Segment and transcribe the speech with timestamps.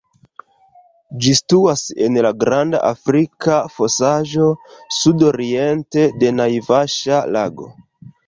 [1.23, 4.49] Ĝi situas en la Granda Afrika Fosaĵo,
[5.01, 7.69] sudoriente de Naivaŝa-lago.